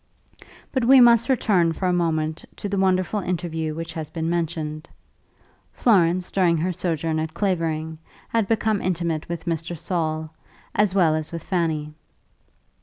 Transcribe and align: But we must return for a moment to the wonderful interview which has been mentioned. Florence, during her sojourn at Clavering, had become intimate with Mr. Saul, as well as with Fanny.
But 0.71 0.83
we 0.83 0.99
must 0.99 1.29
return 1.29 1.73
for 1.73 1.85
a 1.87 1.93
moment 1.93 2.43
to 2.55 2.67
the 2.67 2.79
wonderful 2.79 3.19
interview 3.19 3.75
which 3.75 3.93
has 3.93 4.09
been 4.09 4.27
mentioned. 4.31 4.89
Florence, 5.73 6.31
during 6.31 6.57
her 6.57 6.73
sojourn 6.73 7.19
at 7.19 7.35
Clavering, 7.35 7.99
had 8.29 8.47
become 8.47 8.81
intimate 8.81 9.29
with 9.29 9.45
Mr. 9.45 9.77
Saul, 9.77 10.33
as 10.73 10.95
well 10.95 11.13
as 11.13 11.31
with 11.31 11.43
Fanny. 11.43 11.93